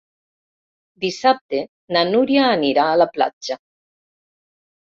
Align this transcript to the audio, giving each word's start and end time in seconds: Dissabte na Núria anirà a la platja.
Dissabte 1.03 1.59
na 1.97 2.03
Núria 2.13 2.47
anirà 2.57 2.87
a 2.95 2.99
la 3.03 3.09
platja. 3.19 3.59